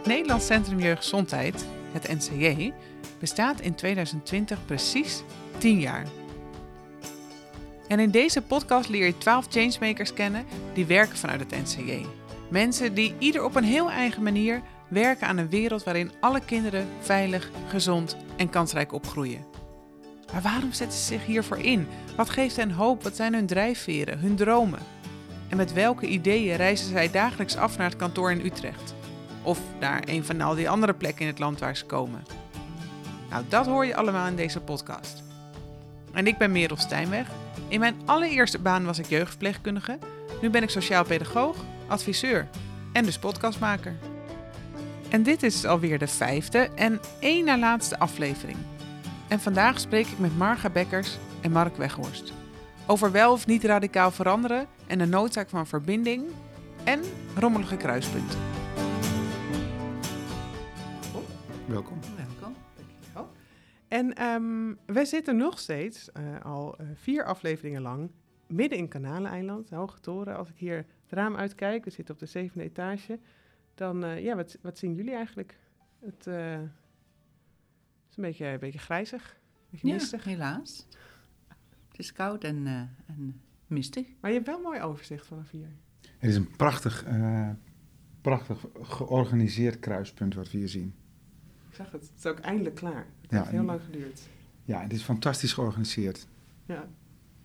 [0.00, 2.72] Het Nederlands Centrum Jeugdgezondheid, het NCJ,
[3.18, 5.22] bestaat in 2020 precies
[5.58, 6.06] 10 jaar.
[7.88, 10.44] En in deze podcast leer je 12 changemakers kennen
[10.74, 12.06] die werken vanuit het NCJ.
[12.50, 16.88] Mensen die ieder op een heel eigen manier werken aan een wereld waarin alle kinderen
[17.00, 19.46] veilig, gezond en kansrijk opgroeien.
[20.32, 21.86] Maar waarom zetten ze zich hiervoor in?
[22.16, 23.02] Wat geeft hen hoop?
[23.02, 24.80] Wat zijn hun drijfveren, hun dromen?
[25.48, 28.98] En met welke ideeën reizen zij dagelijks af naar het kantoor in Utrecht?
[29.42, 32.22] Of naar een van al die andere plekken in het land waar ze komen?
[33.30, 35.22] Nou, dat hoor je allemaal in deze podcast.
[36.12, 37.28] En ik ben Merel Stijnweg.
[37.68, 39.98] In mijn allereerste baan was ik jeugdverpleegkundige.
[40.40, 41.56] Nu ben ik sociaal pedagoog,
[41.88, 42.48] adviseur
[42.92, 43.96] en dus podcastmaker.
[45.08, 48.58] En dit is alweer de vijfde en één na laatste aflevering.
[49.28, 52.32] En vandaag spreek ik met Marga Bekkers en Mark Weghorst.
[52.86, 56.24] Over wel of niet radicaal veranderen en de noodzaak van verbinding
[56.84, 57.00] en
[57.34, 58.38] rommelige kruispunten.
[61.70, 61.98] Welkom.
[62.16, 62.54] Welkom.
[62.76, 63.30] Dankjewel.
[63.88, 68.10] En ehm, wij zitten nog steeds, eh, al eh, vier afleveringen lang,
[68.46, 70.36] midden in Kanaleneiland, Hoge Toren.
[70.36, 73.18] Als ik hier het raam uitkijk, we zitten op de zevende etage,
[73.74, 75.58] dan, eh, ja, wat, wat zien jullie eigenlijk?
[75.98, 76.60] Het eh,
[78.10, 80.24] is een beetje, een beetje grijzig, een beetje Ja, mistig.
[80.24, 80.86] helaas.
[81.88, 84.06] Het is koud en, eh, en mistig.
[84.20, 85.68] Maar je hebt wel een mooi overzicht vanaf hier.
[86.18, 87.50] Het is een prachtig, eh,
[88.20, 90.94] prachtig georganiseerd kruispunt wat we hier zien.
[91.70, 93.06] Ik zag het, het is ook eindelijk klaar.
[93.20, 94.20] Het Ja, heeft heel en- lang geduurd.
[94.64, 96.26] Ja, het is fantastisch georganiseerd.
[96.66, 96.84] Ja,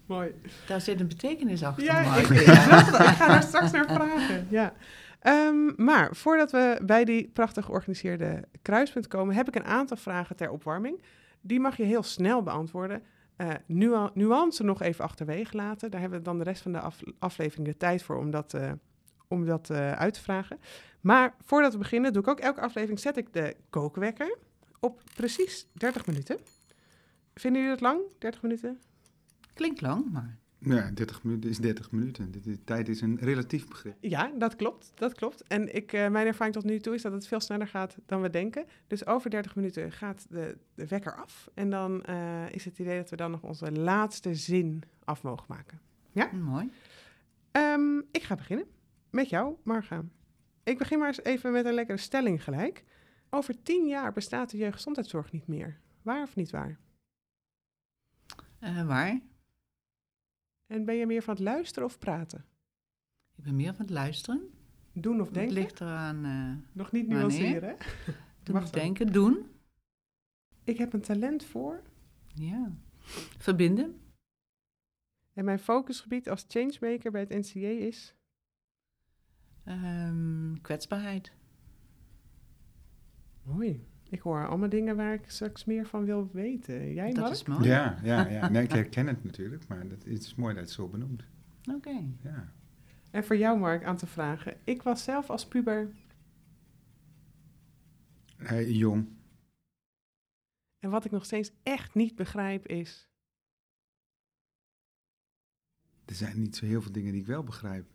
[0.05, 0.31] mooi.
[0.67, 1.83] Daar zit een betekenis achter.
[1.83, 2.99] Ja, ik, ik snap het.
[2.99, 4.47] ik ga daar straks naar vragen.
[4.49, 4.73] Ja.
[5.19, 10.35] Ehm, maar voordat we bij die prachtig georganiseerde kruispunt komen, heb ik een aantal vragen
[10.35, 11.01] ter opwarming.
[11.41, 13.01] Die mag je heel snel beantwoorden.
[13.35, 15.91] Eh nua- nuance nog even achterwege laten.
[15.91, 18.53] Daar hebben we dan de rest van de af- aflevering de tijd voor om dat,
[18.53, 18.71] eh,
[19.35, 20.59] om dat eh, uit te vragen.
[21.01, 24.37] Maar voordat we beginnen, doe ik ook elke aflevering, zet ik de kookwekker
[24.79, 26.37] op precies 30 minuten.
[27.33, 28.79] Vinden jullie dat lang, 30 minuten?
[29.53, 32.31] Klinkt lang, maar Ja, 30 minuten is 30 minuten.
[32.31, 33.95] Dit, dit- tijd is een relatief begrip.
[33.99, 34.91] Ja, dat klopt.
[34.95, 35.43] Dat klopt.
[35.47, 38.21] En ik, eh, mijn ervaring tot nu toe is dat het veel sneller gaat dan
[38.21, 38.65] we denken.
[38.87, 41.49] Dus over 30 minuten gaat de, de wekker af.
[41.53, 45.45] En dan eh, is het idee dat we dan nog onze laatste zin af mogen
[45.47, 45.79] maken.
[46.41, 46.71] mooi.
[47.51, 48.65] Ehm, ik ga beginnen
[49.15, 50.03] met jou, Marga.
[50.63, 52.83] Ik begin maar eens even met een lekkere stelling gelijk.
[53.29, 55.79] Over tien jaar bestaat de jeugdgezondheidszorg niet meer.
[56.01, 56.79] Waar of niet waar?
[58.59, 59.21] Eh, waar?
[60.67, 62.45] En ben je meer van het luisteren of praten?
[63.35, 64.49] Ik ben meer van het luisteren.
[64.93, 65.53] Doen of Het denken?
[65.53, 67.75] ligt eraan eh Nog niet nuanceren, hè?
[68.43, 69.49] doen of denken, doen.
[70.63, 71.81] Ik heb een talent voor
[72.33, 72.71] Ja.
[73.37, 73.99] Verbinden.
[75.33, 78.15] En mijn focusgebied als changemaker bij het NCA is.
[79.65, 81.31] Ehm, kwetsbaarheid.
[83.43, 83.87] Mooi.
[84.09, 86.93] Ik hoor allemaal dingen waar ik straks meer van wil weten.
[86.93, 87.31] Jij, Dat Mark?
[87.31, 87.67] is mooi.
[87.67, 88.49] Ja, ja, ja.
[88.49, 91.23] Nee, ik herken het natuurlijk, maar dat, het is mooi dat het zo benoemd.
[91.75, 92.03] Oké.
[92.21, 92.53] Ja.
[93.11, 94.57] En voor jou, Mark, aan te vragen.
[94.63, 95.91] Ik was zelf als puber.
[98.37, 99.07] Hij, jong.
[100.79, 103.09] En wat ik nog steeds echt niet begrijp is.
[106.05, 107.85] Er zijn niet zo heel veel dingen die ik wel begrijp.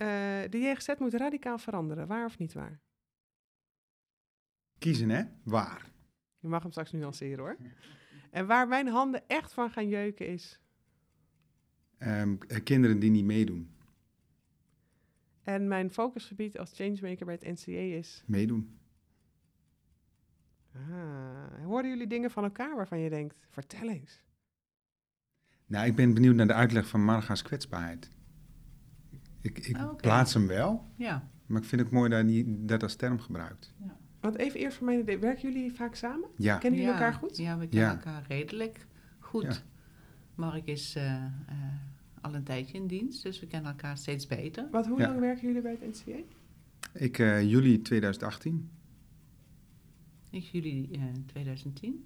[0.00, 2.06] Eh, de JGZ moet radicaal veranderen.
[2.06, 2.80] Waar of niet waar?
[4.78, 5.22] Kiezen, hè?
[5.44, 5.90] Waar?
[6.38, 7.56] Je mag hem straks nuanceren hoor.
[8.30, 10.60] En waar mijn handen echt van gaan jeuken is.
[11.98, 13.74] Ehm, eh, kinderen die niet meedoen.
[15.42, 18.22] En mijn focusgebied als changemaker bij het NCA is.
[18.26, 18.78] Meedoen.
[20.72, 24.22] Ah, hoorden jullie dingen van elkaar waarvan je denkt: vertel eens.
[25.66, 28.10] Nou, ik ben benieuwd naar de uitleg van Marga's kwetsbaarheid.
[29.40, 31.28] Ik, ik Ah, plaats hem wel, Ja.
[31.46, 33.74] maar ik vind het mooi dat hij dat als term gebruikt.
[34.20, 36.28] Want even eerst voor idee: werken jullie vaak samen?
[36.36, 37.36] Ja, Kennen jullie Ja, elkaar goed?
[37.36, 37.94] Ja, we kennen Ja.
[37.94, 38.86] elkaar redelijk
[39.18, 39.42] goed.
[39.42, 39.56] Ja.
[40.34, 41.30] Mark is eh, eh,
[42.20, 44.68] al een tijdje in dienst, dus we kennen elkaar steeds beter.
[44.70, 45.06] Wat, hoe Ja.
[45.08, 46.18] lang werken jullie bij het NCA?
[46.92, 48.70] ik eh, juli 2018.
[50.30, 52.04] Ik juli eh 2010.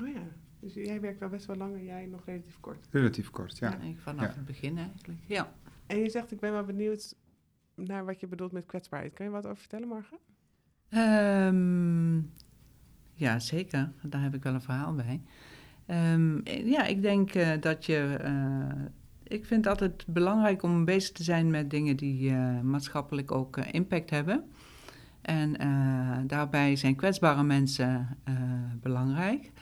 [0.00, 0.22] Oh ja,
[0.60, 2.86] dus jij werkt wel best wel lang en jij nog relatief kort.
[2.90, 3.78] Relatief kort, ja.
[3.78, 4.34] Ik vanaf Ja.
[4.34, 5.18] het begin eigenlijk.
[5.26, 5.52] Ja.
[5.90, 7.14] En je zegt, ik ben wel benieuwd
[7.74, 9.12] naar wat je bedoelt met kwetsbaarheid.
[9.12, 10.18] Kan je wat over vertellen, morgen?
[10.88, 12.16] Ehm,
[13.14, 13.92] ja, zeker.
[14.02, 15.20] Daar heb ik wel een verhaal bij.
[15.86, 18.16] Ehm, ja, ik denk eh, dat je.
[18.20, 18.84] eh,
[19.22, 23.56] ik vind het altijd belangrijk om bezig te zijn met dingen die eh, maatschappelijk ook
[23.56, 24.44] impact hebben.
[25.22, 25.52] En
[26.26, 28.18] daarbij zijn kwetsbare mensen
[28.80, 29.52] belangrijk.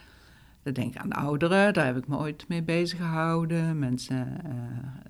[0.72, 3.78] Denk aan ouderen, daar heb ik me ooit mee bezig gehouden.
[3.78, 4.50] Mensen eh,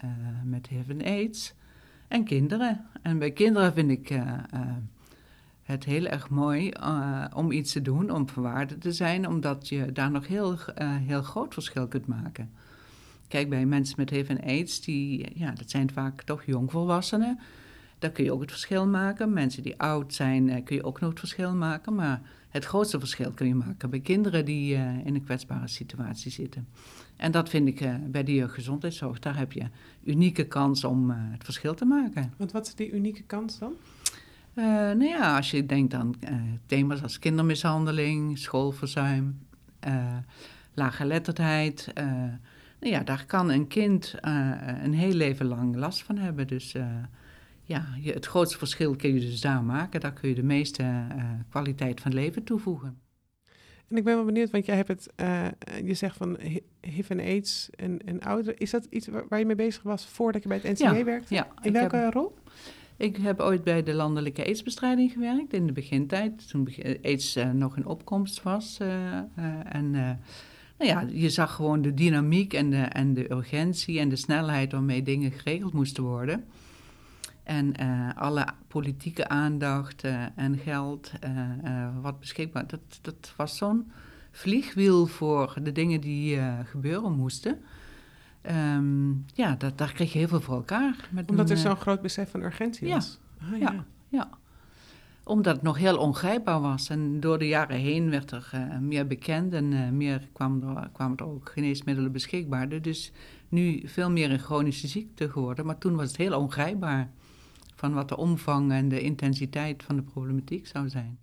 [0.01, 0.11] eh,
[0.45, 1.55] met HIV en AIDS.
[2.09, 2.87] En kinderen.
[3.03, 4.33] En bij kinderen vind ik uh,
[5.63, 6.73] het heel erg mooi
[7.35, 11.55] om iets te doen, om verwaarde te zijn, omdat je daar nog heel, heel groot
[11.55, 12.51] verschil kunt maken.
[13.29, 17.39] Kijk, bij mensen met HIV en AIDS, die, ja, dat zijn vaak toch jongvolwassenen.
[17.99, 19.33] Daar kun je ook het verschil maken.
[19.33, 21.95] Mensen die oud zijn, kun je ook nog het verschil maken.
[21.95, 26.69] Maar het grootste verschil kun je maken bij kinderen die in een kwetsbare situatie zitten.
[27.19, 29.19] En dat vind ik uh, bij de jeugdgezondheidszorg.
[29.19, 29.65] Daar heb je
[30.05, 32.33] unieke kans om uh, het verschil te maken.
[32.37, 33.73] Want wat is die unieke kans dan?
[34.55, 36.15] Nou ja, als je denkt aan
[36.67, 39.39] thema's als kindermishandeling, schoolverzuim,
[40.75, 41.91] laaggeletterdheid.
[41.95, 44.15] nou ja, daar kan een kind
[44.83, 46.47] een heel leven lang last van hebben.
[46.47, 46.75] Dus
[47.69, 50.01] ja, je, het grootste verschil kun je dus daar maken.
[50.01, 51.07] Daar kun je de meeste
[51.49, 52.99] kwaliteit van leven toevoegen.
[53.89, 55.47] En ik ben wel benieuwd, want jij hebt het, uh,
[55.85, 56.39] je zegt van
[56.81, 58.59] HIV en AIDS en, en ouderen.
[58.59, 61.35] Is dat iets waar, je mee bezig was voordat je bij het NCW werkte?
[61.35, 61.49] Ja.
[61.63, 62.35] In welke rol?
[62.97, 66.69] Ik heb ooit bij de landelijke aidsbestrijding gewerkt in de begintijd, toen
[67.03, 68.79] aids uh, nog in opkomst was.
[69.65, 69.91] En
[70.79, 74.73] nou ja, je zag gewoon de dynamiek en de, en de urgentie en de snelheid
[74.73, 76.45] waarmee dingen geregeld moesten worden.
[77.49, 83.91] En uh, alle politieke aandacht uh, en geld uh, wat beschikbaar, dat, dat was zo'n
[84.31, 87.59] vliegwiel voor de dingen die gebeuren moesten.
[88.77, 91.09] Um, ja, dat, daar kreeg je heel veel voor elkaar.
[91.11, 93.19] Met Omdat een, er zo'n groot besef van urgentie ja, was?
[93.41, 94.29] Ah, ja, ja, ja.
[95.25, 96.89] Omdat het nog heel ongrijpbaar was.
[96.89, 98.51] En door de jaren heen werd er
[98.81, 102.83] meer bekend en meer kwamen er, kwamen er ook geneesmiddelen beschikbaar.
[102.83, 103.13] Dus
[103.49, 105.67] nu veel meer een chronische ziekte geworden.
[105.67, 107.11] Maar toen was het heel ongrijpbaar
[107.79, 111.19] van wat de omvang en de intensiteit van de problematiek zou zijn.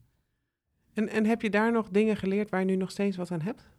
[0.93, 3.41] En, en heb je daar nog dingen geleerd waar je nu nog steeds wat aan
[3.41, 3.69] hebt?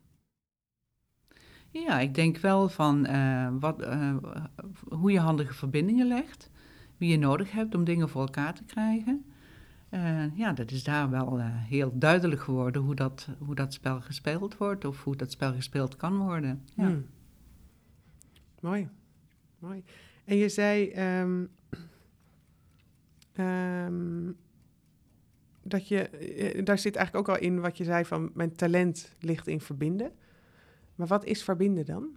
[1.71, 4.17] Ja, ik denk wel van uh, wat, uh,
[4.89, 6.51] hoe je handige verbindingen legt,
[6.97, 9.25] wie je nodig hebt om dingen voor elkaar te krijgen.
[9.91, 14.57] Uh, ja, dat is daar wel heel duidelijk geworden hoe dat, hoe dat spel gespeeld
[14.57, 16.63] wordt of hoe dat spel gespeeld kan worden.
[16.75, 16.87] Ja.
[16.87, 17.07] Hmm.
[18.61, 18.89] Mooi,
[19.59, 19.85] mooi.
[20.25, 21.49] En je zei, um,
[23.39, 24.37] Um,
[25.69, 29.13] dat je, eh, daar zit eigenlijk ook al in wat je zei van mijn talent
[29.21, 30.11] ligt in verbinden.
[30.95, 32.09] Maar wat is verbinden dan?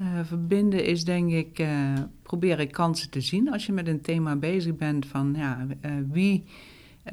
[0.00, 1.92] Uh, verbinden is denk ik uh,
[2.22, 6.44] proberen kansen te zien als je met een thema bezig bent van ja, uh, wie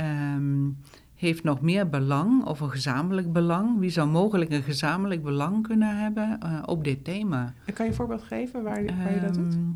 [0.01, 0.77] um,
[1.15, 3.79] heeft nog meer belang of een gezamenlijk belang?
[3.79, 7.53] Wie zou mogelijk een gezamenlijk belang kunnen hebben op dit thema?
[7.65, 9.53] En kan je een voorbeeld geven waar, waar je dat doet?
[9.53, 9.69] Ehm,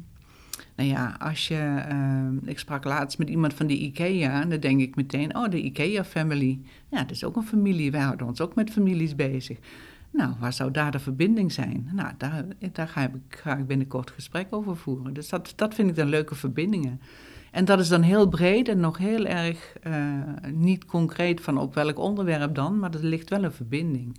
[0.76, 1.84] nou ja, als je.
[1.92, 4.42] Uh, ik sprak laatst met iemand van de IKEA.
[4.42, 6.60] En dan denk ik meteen: oh, de IKEA-family.
[6.90, 7.92] Ja, dat is ook een familie.
[7.92, 9.58] Wij houden ons ook met families bezig.
[10.10, 11.90] Nou, waar zou daar de verbinding zijn?
[11.94, 15.14] Nou, daar, daar ga, ik, ga ik binnenkort gesprek over voeren.
[15.14, 17.02] Dus dat, dat vind ik dan leuke verbindingen.
[17.52, 19.94] En dat is dan heel breed en nog heel erg uh,
[20.52, 24.18] niet concreet van op welk onderwerp dan, maar er ligt wel een verbinding.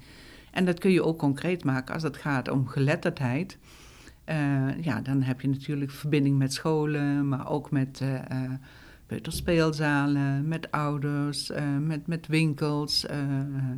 [0.51, 3.59] En dat kun je ook concreet maken als het gaat om geletterdheid.
[4.29, 8.50] Uh, ja, dan heb je natuurlijk verbinding met scholen, maar ook met uh, uh,
[9.06, 11.50] peuterspeelzalen, met ouders,
[11.81, 13.06] met, met winkels.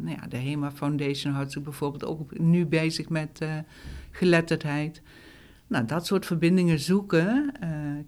[0.00, 3.46] nou ja, de HEMA Foundation houdt zich bijvoorbeeld ook nu bezig met
[4.10, 5.02] geletterdheid.
[5.66, 7.52] Nou, dat soort verbindingen zoeken,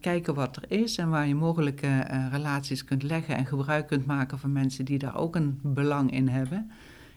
[0.00, 2.00] kijken wat er is en waar je mogelijke
[2.30, 6.28] relaties kunt leggen en gebruik kunt maken van mensen die daar ook een belang in
[6.28, 6.70] hebben.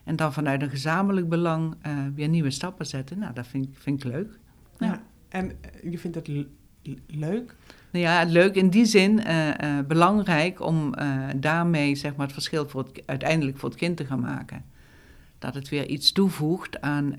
[0.04, 1.74] En dan vanuit een gezamenlijk belang
[2.14, 3.18] weer nieuwe stappen zetten.
[3.18, 4.38] Nou, dat vind, vind ik leuk.
[4.78, 5.00] ja.
[5.32, 6.28] En eh, je vindt het
[7.06, 7.54] leuk?
[7.90, 9.54] Nou ja, leuk in die zin uh, uh,
[9.86, 14.04] belangrijk om uh, daarmee zeg maar, het verschil voor het, uiteindelijk voor het kind te
[14.04, 14.64] gaan maken.
[15.38, 17.14] Dat het weer iets toevoegt aan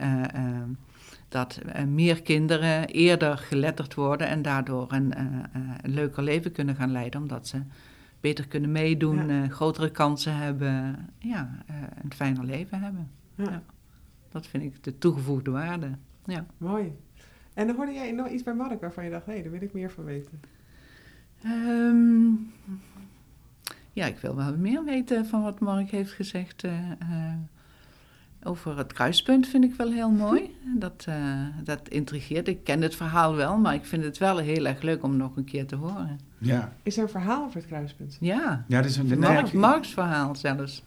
[1.29, 7.22] dat meer kinderen eerder geletterd worden en daardoor een, een, leuker leven kunnen gaan leiden,
[7.22, 7.62] omdat ze
[8.20, 9.48] beter kunnen meedoen, ja.
[9.48, 11.63] grotere kansen hebben, ja,
[12.03, 13.10] een fijner leven hebben.
[13.36, 13.43] Ja.
[13.43, 13.63] ja.
[14.29, 15.91] Dat vind ik de toegevoegde waarde.
[16.25, 16.46] Ja.
[16.58, 16.93] Mooi.
[17.53, 19.62] En dan hoorde jij nog iets bij Mark waarvan je dacht, hé, hey, daar wil
[19.62, 20.39] ik meer van weten.
[21.45, 22.51] Um,
[23.93, 26.63] ja, ik wil wel meer weten van wat Mark heeft gezegd.
[26.63, 27.33] Uh, uh,
[28.43, 30.55] over het kruispunt vind ik wel heel mooi.
[30.79, 31.15] Dat, uh,
[31.63, 32.48] dat intrigeert.
[32.48, 35.36] Ik ken het verhaal wel, maar ik vind het wel heel erg leuk om nog
[35.36, 36.19] een keer te horen.
[36.38, 36.74] Ja.
[36.83, 38.17] Is er een verhaal over het kruispunt?
[38.19, 40.83] Ja, ja dat is een, Mark, Marks verhaal zelfs.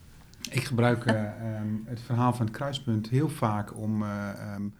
[0.49, 4.03] Ik gebruik um, het verhaal van het kruispunt heel vaak om...
[4.03, 4.73] Um,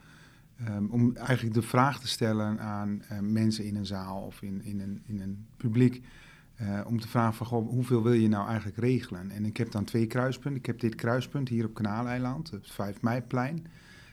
[0.69, 4.63] Um, om eigenlijk de vraag te stellen aan uh, mensen in een zaal of in,
[4.63, 6.03] in, een, in een publiek.
[6.61, 9.31] Uh, om te vragen van, goh, hoeveel wil je nou eigenlijk regelen?
[9.31, 10.59] En ik heb dan twee kruispunten.
[10.59, 13.65] Ik heb dit kruispunt hier op Kanaaleiland, het 5 meiplein.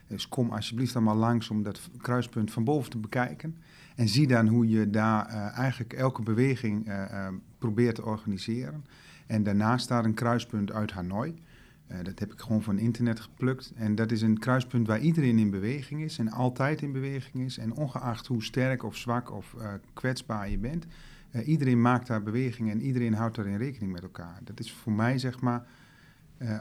[0.06, 3.56] Dus kom alsjeblieft allemaal langs om dat kruispunt van boven te bekijken.
[3.94, 8.84] En zie dan hoe je daar eh, eigenlijk elke beweging eh, eh, probeert te organiseren.
[9.26, 11.34] En daarnaast staat een kruispunt uit Hanoi.
[11.86, 13.72] Eh, dat heb ik gewoon van internet geplukt.
[13.76, 17.58] En dat is een kruispunt waar iedereen in beweging is en altijd in beweging is.
[17.58, 20.86] En ongeacht hoe sterk of zwak of eh, kwetsbaar je bent,
[21.30, 24.40] eh, iedereen maakt daar beweging en iedereen houdt daarin rekening met elkaar.
[24.44, 25.66] Dat is voor mij zeg maar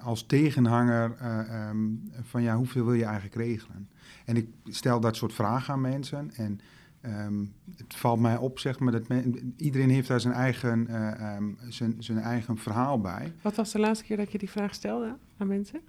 [0.03, 1.77] als tegenhanger eh, ehm,
[2.21, 3.89] van ja, hoeveel wil je eigenlijk regelen?
[4.25, 6.59] En ik stel dat soort vragen aan mensen en
[7.03, 7.45] ehm,
[7.77, 11.51] het valt mij op zeg maar dat men- iedereen heeft daar zijn eigen, eh, ehm,
[11.69, 13.33] zijn, zijn eigen verhaal bij.
[13.41, 15.81] Wat was de laatste keer dat je die vraag stelde aan mensen?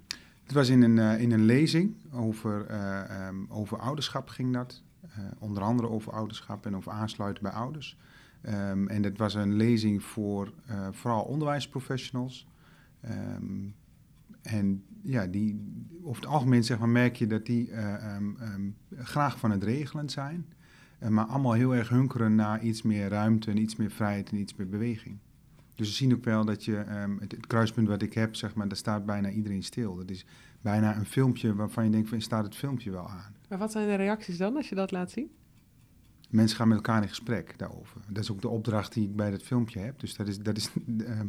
[0.43, 4.83] Het was in een, eh, in een lezing over, eh, ehm, over ouderschap ging dat.
[5.39, 7.97] Onder andere over ouderschap en over aansluiten bij ouders.
[8.87, 10.53] En dat was een lezing voor
[10.91, 12.47] vooral onderwijsprofessionals.
[14.41, 15.61] En ja, die,
[16.03, 17.71] over het algemeen zeg maar, merk je dat die
[18.97, 20.45] graag van het regelen zijn.
[21.05, 24.37] Eh, maar allemaal heel erg hunkeren naar iets meer ruimte en iets meer vrijheid en
[24.37, 25.17] iets meer beweging.
[25.75, 28.55] Dus we zien ook wel dat je, ehm, het, het kruispunt wat ik heb, zeg
[28.55, 29.95] maar, daar staat bijna iedereen stil.
[29.95, 30.25] Dat is
[30.61, 33.35] bijna een filmpje waarvan je denkt, van, staat het filmpje wel aan?
[33.49, 35.31] Maar wat zijn de reacties dan als je dat laat zien?
[36.29, 38.01] Mensen gaan met elkaar in gesprek daarover.
[38.07, 39.99] Dat is ook de opdracht die ik bij dat filmpje heb.
[39.99, 41.27] Dus dat is, dat is, ehm,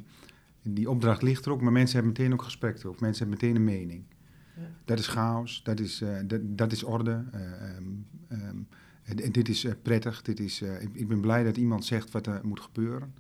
[0.62, 3.02] die opdracht ligt er ook, maar mensen hebben meteen ook gesprek erover.
[3.02, 4.04] Mensen hebben meteen een mening.
[4.56, 4.62] Ja.
[4.84, 7.24] Dat is chaos, dat is, eh, dat, dat is orde.
[8.28, 8.62] ehm,
[9.06, 10.22] en dit is eh, prettig.
[10.22, 13.14] Dit is, eh, ik, ik ben blij dat iemand zegt wat er moet gebeuren.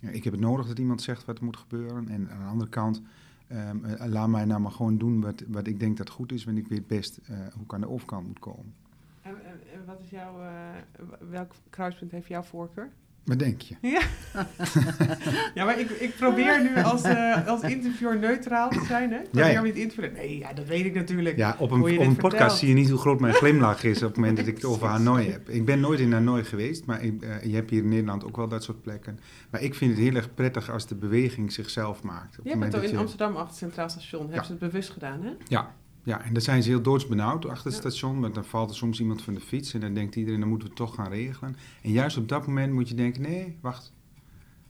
[0.00, 2.08] Ik heb het nodig dat iemand zegt wat er moet gebeuren.
[2.08, 3.02] En aan de andere kant,
[3.46, 6.44] ehm, eh, laat mij nou maar gewoon doen wat, wat ik denk dat goed is.
[6.44, 8.74] Want ik weet best hoe ik aan de overkant moet komen.
[9.22, 9.36] En,
[9.86, 10.34] wat is jouw,
[11.30, 12.90] welk kruispunt heeft jouw voorkeur?
[13.24, 13.74] Wat denk je?
[15.54, 19.18] Ja, maar ik, ik probeer nu als, eh, als interviewer neutraal te zijn, hè?
[19.18, 19.62] Ik probeer ja.
[19.62, 20.12] niet in te vullen.
[20.12, 21.36] Nee, ja, dat weet ik natuurlijk.
[21.36, 24.08] Ja, op een, op een podcast zie je niet hoe groot mijn glimlach is op
[24.08, 25.48] het moment dat ik het over Hanoi heb.
[25.48, 28.36] Ik ben nooit in Hanoi geweest, maar ik, eh, je hebt hier in Nederland ook
[28.36, 29.18] wel dat soort plekken.
[29.50, 32.38] Maar ik vind het heel erg prettig als de beweging zichzelf maakt.
[32.38, 34.26] Op moment het al in je- Amsterdam achter het Centraal Station.
[34.26, 35.30] Hebben ze het bewust gedaan, hè?
[35.48, 37.90] Ja, ja, en dan zijn ze heel doodsbenauwd achter het Ja.
[37.90, 38.20] station.
[38.20, 40.68] Want dan valt er soms iemand van de fiets en dan denkt iedereen, dan moeten
[40.68, 41.56] we het toch gaan regelen.
[41.82, 43.92] En juist op dat moment moet je denken, nee, wacht,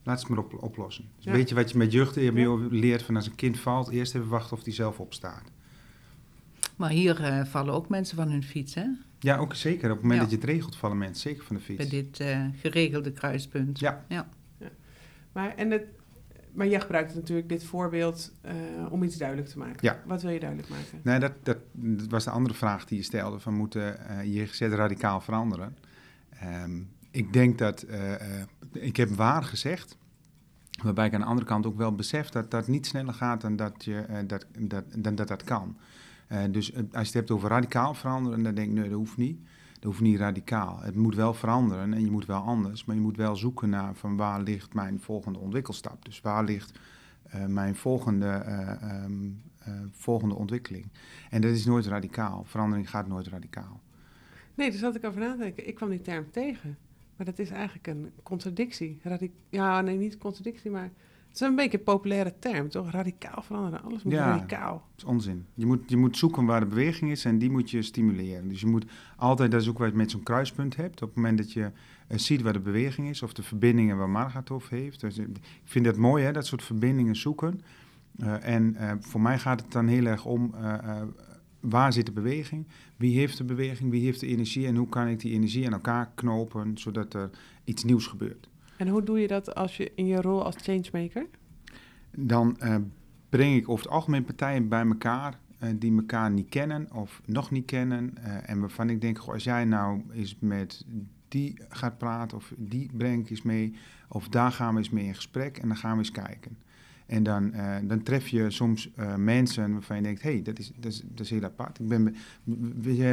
[0.03, 1.05] laat ze het maar op, oplossen.
[1.17, 1.33] Dus Ja.
[1.33, 2.57] Weet je wat je met jeugd je Ja.
[2.71, 5.43] leert van als een kind valt, eerst even wachten of die zelf opstaat.
[6.77, 8.85] Maar hier eh, vallen ook mensen van hun fiets, hè?
[9.19, 9.85] Ja, ook zeker.
[9.91, 10.27] Op het moment Ja.
[10.29, 11.79] dat je het regelt, vallen mensen zeker van de fiets.
[11.79, 13.79] Bij dit eh, geregelde kruispunt.
[13.79, 14.05] Ja.
[15.33, 15.85] Maar, en het,
[16.52, 18.54] maar jij gebruikt natuurlijk dit voorbeeld eh,
[18.90, 19.78] om iets duidelijk te maken.
[19.80, 20.02] Ja.
[20.06, 21.00] Wat wil je duidelijk maken?
[21.02, 24.47] Nee, dat, dat, dat was de andere vraag die je stelde: van moeten eh je
[24.47, 25.76] GZ radicaal veranderen?
[26.30, 26.80] Ehm,
[27.11, 28.12] ik denk dat, eh,
[28.73, 29.97] ik heb waar gezegd,
[30.82, 33.56] waarbij ik aan de andere kant ook wel besef dat dat niet sneller gaat dan
[33.56, 35.76] dat je, dat, dat, dan dat, dat kan.
[36.50, 39.40] Dus als je het hebt over radicaal veranderen, dan denk ik, nee, dat hoeft niet.
[39.83, 40.81] Dat hoeft niet radicaal.
[40.81, 43.95] Het moet wel veranderen en je moet wel anders, maar je moet wel zoeken naar
[43.95, 46.05] van waar ligt mijn volgende ontwikkelstap.
[46.05, 46.79] Dus waar ligt
[47.23, 50.87] eh, mijn volgende, eh, ehm, eh, volgende ontwikkeling.
[51.31, 52.45] En dat is nooit radicaal.
[52.45, 53.81] Verandering gaat nooit radicaal.
[54.55, 55.69] Nee, daar zat ik over na te denken.
[55.69, 56.79] Ik kwam die term tegen.
[57.17, 59.01] Maar dat is eigenlijk een contradictie.
[59.03, 60.91] Radi- ja, nee, niet contradictie, maar
[61.33, 62.91] het is een beetje een populaire term, toch?
[62.91, 63.83] Radicaal veranderen.
[63.83, 64.31] Alles moet Ja.
[64.31, 64.73] radicaal.
[64.73, 65.47] Dat is onzin.
[65.55, 68.49] Je moet, je moet zoeken waar de beweging is en die moet je stimuleren.
[68.49, 68.85] Dus je moet
[69.17, 71.03] altijd, is ook wat je met zo'n kruispunt hebt.
[71.03, 71.71] Op het moment dat je
[72.09, 75.01] eh, ziet waar de beweging is of de verbindingen waar Margaret over heeft.
[75.01, 77.61] Dus, eh, ik vind dat mooi, hè, dat soort verbindingen zoeken.
[78.19, 80.55] Eh, en voor mij gaat het dan heel erg om
[81.61, 82.67] waar zit de beweging?
[82.97, 83.91] Wie heeft de beweging?
[83.91, 84.67] Wie heeft de energie?
[84.67, 87.31] En hoe kan ik die energie aan elkaar knopen zodat er
[87.65, 88.49] iets nieuws gebeurt?
[88.83, 91.27] En hoe doe je dat als je in je rol als changemaker?
[92.17, 92.77] dan eh,
[93.29, 97.51] breng ik over het algemeen partijen bij elkaar eh, die elkaar niet kennen of nog
[97.51, 98.19] niet kennen.
[98.23, 100.85] eh, en waarvan ik denk, goh, als jij nou eens met
[101.29, 103.75] die gaat praten of die breng ik eens mee,
[104.09, 106.57] of daar gaan we eens mee in gesprek en dan gaan we eens kijken.
[107.07, 111.03] En dan, dan tref je soms mensen waarvan je denkt, hé, hey, dat, is, dat,
[111.21, 111.79] is, heel apart.
[111.79, 112.15] Ik ben,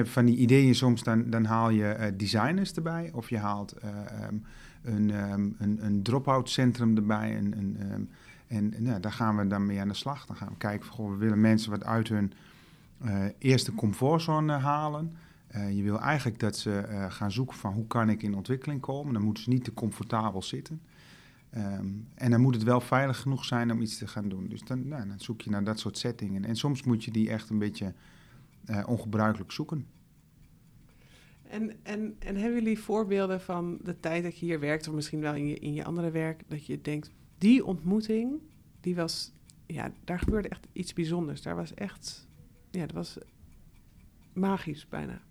[0.07, 4.35] van die ideeën soms, dan, dan haal je designers erbij of je haalt eh, ehm,
[4.81, 8.09] een, ehm, een, een drop-out centrum erbij, een, een,
[8.47, 10.25] en nou, daar gaan we dan mee aan de slag.
[10.25, 12.33] Dan gaan we kijken, we willen mensen wat uit hun
[12.97, 15.13] eh, eerste comfortzone halen.
[15.47, 18.81] Eh, je wil eigenlijk dat ze eh, gaan zoeken van hoe kan ik in ontwikkeling
[18.81, 19.13] komen.
[19.13, 20.81] Dan moeten ze niet te comfortabel zitten.
[21.49, 24.47] Ehm, en dan moet het wel veilig genoeg zijn om iets te gaan doen.
[24.47, 26.45] Dus dan, nou, dan zoek je naar dat soort settingen.
[26.45, 27.93] En soms moet je die echt een beetje
[28.65, 29.85] eh, ongebruikelijk zoeken.
[31.49, 35.19] En, en, en hebben jullie voorbeelden van de tijd dat je hier werkt, of misschien
[35.19, 38.39] wel in je, in je andere werk, dat je denkt, die ontmoeting,
[38.79, 39.33] die was,
[39.65, 41.41] ja, daar gebeurde echt iets bijzonders.
[41.41, 42.27] Daar was echt,
[42.71, 43.17] ja, dat was
[44.33, 45.21] magisch bijna.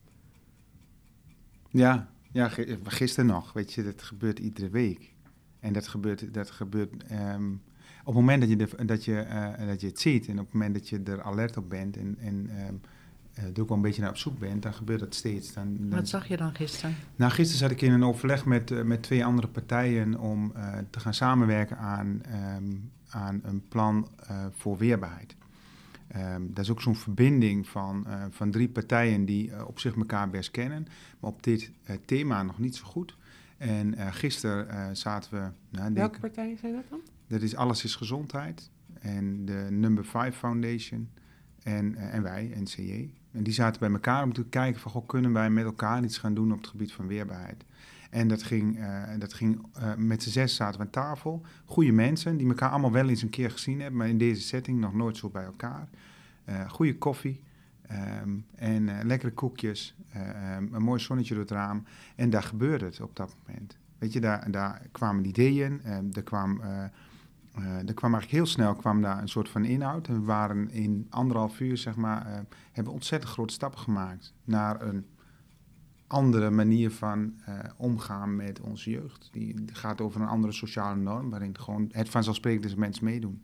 [1.69, 2.49] Ja, Ja,
[2.83, 3.53] gisteren nog.
[3.53, 5.15] Weet je, dat gebeurt iedere week.
[5.61, 7.53] En dat gebeurt, dat gebeurt ehm,
[8.01, 10.45] op het moment dat je, de, dat, je, eh, dat je het ziet en op
[10.45, 12.75] het moment dat je er alert op bent en, en ehm, eh,
[13.55, 15.53] er ook wel een beetje naar op zoek bent, dan gebeurt dat steeds.
[15.53, 16.95] Dan, dan- Wat zag je dan gisteren?
[17.17, 20.79] Nou, gisteren zat ik in een overleg met, eh, met twee andere partijen om eh,
[20.91, 22.75] te gaan samenwerken aan, ehm,
[23.11, 25.37] aan een plan eh, voor weerbaarheid.
[26.09, 29.97] Ehm, dat is ook zo'n verbinding van, eh, van drie partijen die eh, op zich
[29.97, 30.87] elkaar best kennen,
[31.21, 33.17] maar op dit eh, thema nog niet zo goed.
[33.57, 35.39] En eh, gisteren eh, zaten we,
[35.71, 37.01] nou, denk, Welke partijen zijn dat dan?
[37.27, 41.09] dat is Alles is Gezondheid en de Number 5 Foundation
[41.63, 43.11] en, eh, en wij, NCJ.
[43.33, 46.19] En die zaten bij elkaar om te kijken van, goh, kunnen wij met elkaar iets
[46.19, 47.65] gaan doen op het gebied van weerbaarheid.
[48.11, 51.43] En dat ging, eh, dat ging eh, met z'n zes zaten we aan tafel.
[51.65, 54.81] Goede mensen die elkaar allemaal wel eens een keer gezien hebben, maar in deze setting
[54.81, 55.89] nog nooit zo bij elkaar.
[56.45, 57.41] Eh goede koffie
[57.87, 61.85] ehm, en lekkere koekjes, eh, ehm, een mooi zonnetje door het raam.
[62.17, 63.77] En daar gebeurde het op dat moment.
[63.99, 66.61] Weet je, daar, daar kwamen ideeën, ehm, er kwam...
[67.59, 70.09] eh, er kwam eigenlijk heel snel kwam daar een soort van inhoud.
[70.09, 72.41] En we waren in anderhalf uur, zeg maar, eh,
[72.73, 75.07] hebben ontzettend grote stappen gemaakt naar een
[76.07, 79.29] andere manier van eh, omgaan met onze jeugd.
[79.33, 83.43] Die, gaat over een andere sociale norm, waarin gewoon het vanzelfsprekend is dat mensen meedoen.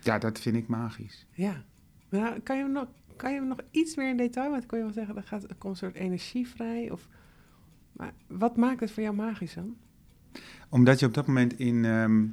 [0.00, 1.26] Ja, dat vind ik magisch.
[1.30, 1.64] Ja.
[2.08, 2.86] Nou, kan je hem nog,
[3.16, 4.50] kan je hem nog iets meer in detail?
[4.50, 6.90] Want kon je wel zeggen, er, gaat, er komt een soort energie vrij.
[6.90, 7.08] Of,
[7.92, 9.76] maar wat maakt het voor jou magisch dan?
[10.72, 12.24] Omdat je op dat moment in ehm,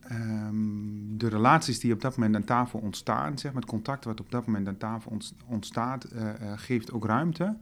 [0.00, 4.20] ehm, de relaties die op dat moment aan tafel ontstaan, zeg maar, het contact wat
[4.20, 7.56] op dat moment aan tafel ont- ontstaat, eh, eh, geeft ook ruimte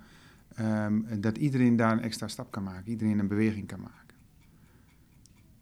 [0.54, 4.16] ehm, dat iedereen daar een extra stap kan maken, iedereen een beweging kan maken.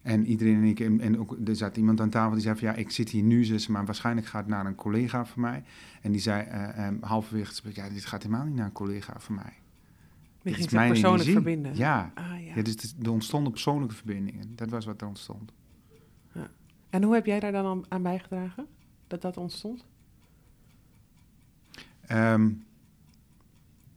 [0.01, 2.73] En iedereen, ik, en, en ook, er zat iemand aan tafel die zei van ja,
[2.73, 5.63] ik zit hier nu, zus, maar waarschijnlijk gaat het naar een collega van mij.
[6.01, 9.53] En die zei eh, halverwege ja, dit gaat helemaal niet naar een collega van mij.
[10.43, 11.33] Je ging mijn persoonlijk energie.
[11.33, 11.75] verbinden.
[11.75, 12.55] Ja, Ah, ja.
[12.55, 12.61] ja.
[12.61, 14.55] dus er ontstonden persoonlijke verbindingen.
[14.55, 15.51] Dat was wat er ontstond.
[16.89, 18.65] En hoe heb jij daar dan aan- bijgedragen?
[19.07, 19.85] Dat dat ontstond?
[22.01, 22.49] Ehm,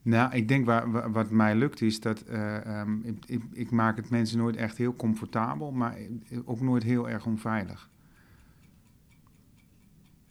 [0.03, 3.71] nou, ik denk waar, wa- wat mij lukt is dat eh, ehm, ik, ik, ik
[3.71, 5.97] maak het mensen nooit echt heel comfortabel, maar
[6.45, 7.91] ook nooit heel erg onveilig.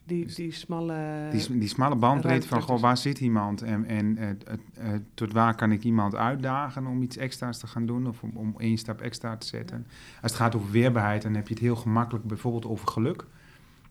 [0.03, 1.29] Die, Dus die smalle...
[1.31, 5.71] Die, smalle bandbreedte van, goh, waar zit iemand en, en eh, eh, tot waar kan
[5.71, 9.37] ik iemand uitdagen om iets extra's te gaan doen of om, om één stap extra
[9.37, 9.87] te zetten.
[10.21, 13.25] Als het gaat over weerbaarheid, dan heb je het heel gemakkelijk bijvoorbeeld over geluk.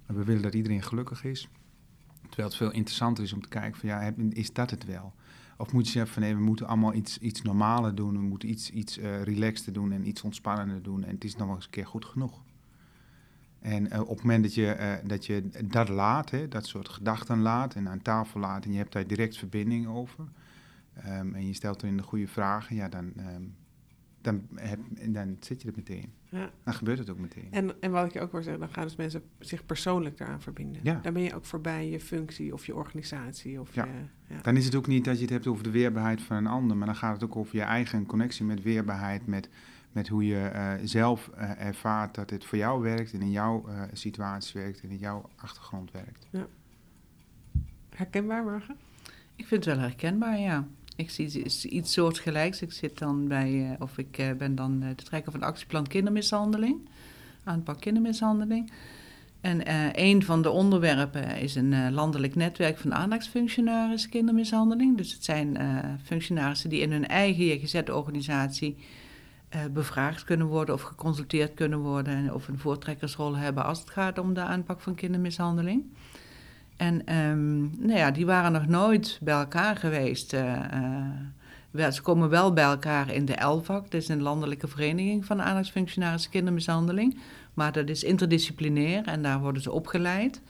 [0.06, 1.48] We willen dat iedereen gelukkig is.
[2.28, 5.12] Terwijl het veel interessanter is om te kijken van, ja, is dat het wel?
[5.56, 8.48] Of moet je zeggen van, nee, we moeten allemaal iets, iets normaler doen, we moeten
[8.50, 11.64] iets, iets eh relaxter doen en iets ontspannender doen en het is nog wel eens
[11.64, 12.42] een keer goed genoeg.
[13.60, 16.88] En eh, op het moment dat je, eh, dat je dat laat, hè, dat soort
[16.88, 20.24] gedachten laat en aan tafel laat en je hebt daar direct verbinding over
[20.94, 23.42] ehm, en je stelt erin de goede vragen, ja, dan, ehm,
[24.20, 26.12] dan, heb, dan zit je er meteen.
[26.28, 26.50] Ja.
[26.64, 27.48] Dan gebeurt het ook meteen.
[27.50, 30.42] En, en wat ik je ook wil zeggen, dan gaan dus mensen zich persoonlijk eraan
[30.42, 30.80] verbinden.
[30.84, 31.00] Ja.
[31.02, 33.60] Dan ben je ook voorbij je functie of je organisatie.
[33.60, 33.84] Of Ja.
[33.84, 34.40] Je, ja.
[34.42, 36.76] Dan is het ook niet dat je het hebt over de weerbaarheid van een ander,
[36.76, 39.48] maar dan gaat het ook over je eigen connectie met weerbaarheid, met,
[39.92, 43.68] met hoe je eh, zelf eh, ervaart dat het voor jou werkt en in jouw
[43.68, 46.26] eh, situatie werkt en in jouw achtergrond werkt.
[47.94, 48.76] Herkenbaar, Margen?
[49.36, 50.66] Ik vind het wel herkenbaar, ja.
[50.96, 52.62] Ik zie iets, soortgelijks.
[52.62, 55.86] Ik zit dan bij, eh, of ik eh, ben dan de trekker van het actieplan
[55.86, 56.88] kindermishandeling.
[57.44, 58.72] Aanpak kindermishandeling.
[59.40, 64.96] En eh, een van de onderwerpen is een eh, landelijk netwerk van aandachtsfunctionarissen kindermishandeling.
[64.96, 68.84] Dus het zijn eh, functionarissen die in hun eigen JGZ-organisatie eh,
[69.72, 72.14] bevraagd kunnen worden of geconsulteerd kunnen worden.
[72.14, 75.84] En of een voortrekkersrol hebben als het gaat om de aanpak van kindermishandeling.
[76.80, 80.32] En ehm, nou ja, die waren nog nooit bij elkaar geweest.
[80.32, 80.72] eh,
[81.72, 85.42] eh, ze komen wel bij elkaar in de LVAC, dat is een landelijke vereniging van
[85.42, 87.18] aandachtsfunctionarissen kindermishandeling.
[87.54, 90.40] Maar dat is interdisciplinair en daar worden ze opgeleid.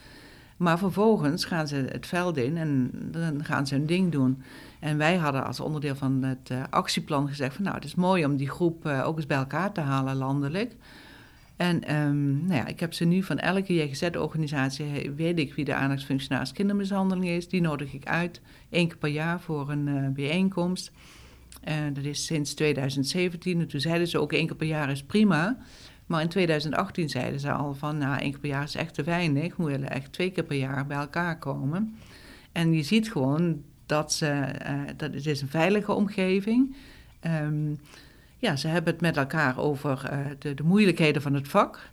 [0.61, 4.43] Maar vervolgens gaan ze het veld in en dan gaan ze hun ding doen.
[4.81, 8.25] En wij hadden als onderdeel van het eh, actieplan gezegd van nou, het is mooi
[8.25, 10.77] om die groep eh, ook eens bij elkaar te halen landelijk.
[11.57, 15.75] En ehm, nou ja, ik heb ze nu van elke JGZ-organisatie, weet ik wie de
[15.75, 17.49] aandachtsfunctionaris kindermishandeling is.
[17.49, 20.93] Die nodig ik uit, één keer per jaar voor een eh, bijeenkomst.
[21.93, 23.61] Dat is sinds 2017.
[23.61, 25.59] En toen zeiden ze ook één keer per jaar is prima.
[26.11, 29.03] Maar in 2018 zeiden ze al van, nou, één keer per jaar is echt te
[29.03, 29.57] weinig.
[29.57, 31.97] We willen echt twee keer per jaar bij elkaar komen.
[32.53, 36.77] En je ziet gewoon dat ze, eh, dat het is een veilige omgeving.
[37.21, 37.75] Ehm
[38.39, 41.91] ja, ze hebben het met elkaar over eh, de, de moeilijkheden van het vak.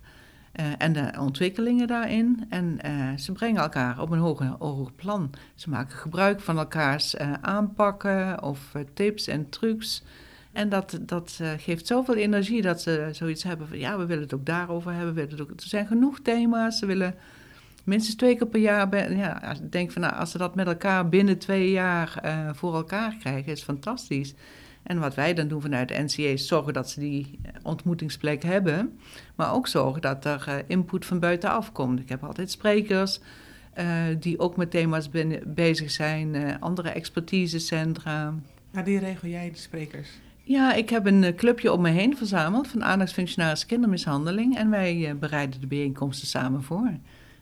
[0.52, 2.46] eh, en de ontwikkelingen daarin.
[2.48, 2.78] En
[3.18, 5.30] ze brengen elkaar op een hoger, plan.
[5.54, 10.02] Ze maken gebruik van elkaars aanpakken of tips en trucs.
[10.52, 13.78] En dat, dat eh, geeft zoveel energie dat ze zoiets hebben van...
[13.78, 15.14] ja, we willen het ook daarover hebben.
[15.14, 16.78] We willen het ook, er zijn genoeg thema's.
[16.78, 17.14] Ze willen
[17.84, 18.88] minstens twee keer per jaar...
[18.88, 22.74] ben- ja, denk van, nou, als ze dat met elkaar binnen twee jaar eh, voor
[22.74, 23.52] elkaar krijgen...
[23.52, 24.34] is fantastisch.
[24.82, 28.42] En wat wij dan doen vanuit de NCA is zorgen dat ze die eh, ontmoetingsplek
[28.42, 28.98] hebben...
[29.34, 32.00] maar ook zorgen dat er input van buitenaf komt.
[32.00, 33.20] Ik heb altijd sprekers...
[34.18, 35.08] die ook met thema's
[35.46, 38.34] bezig zijn, andere expertisecentra.
[38.72, 40.08] Ja, die regel jij, die sprekers.
[40.48, 44.56] Ja, ik heb een eh, clubje om me heen verzameld van aandachtsfunctionaris kindermishandeling.
[44.56, 46.86] En wij eh, bereiden de bijeenkomsten samen voor.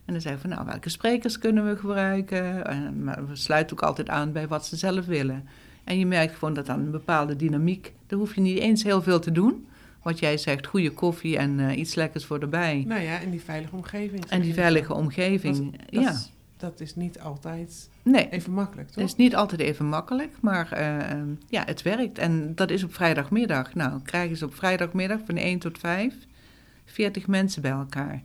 [0.05, 2.67] En dan zeggen we van, nou, welke sprekers kunnen we gebruiken?
[2.67, 5.49] En, maar we sluiten ook altijd aan bij wat ze zelf willen.
[5.85, 7.93] En je merkt gewoon dat dan een bepaalde dynamiek...
[8.07, 9.67] daar hoef je niet eens heel veel te doen.
[10.03, 12.85] Wat jij zegt, goede koffie en eh, iets lekkers voor erbij.
[12.87, 14.25] Nou ja, en die veilige omgeving.
[14.25, 16.11] En die veilige omgeving, Dat, ja.
[16.11, 18.97] is, dat is niet altijd Nee, even makkelijk, toch?
[18.97, 22.19] Het is niet altijd even makkelijk, maar eh, ehm, ja, het werkt.
[22.19, 23.75] En dat is op vrijdagmiddag.
[23.75, 26.15] Nou, krijgen ze op vrijdagmiddag van 1 tot 5
[26.85, 28.23] 40 mensen bij elkaar.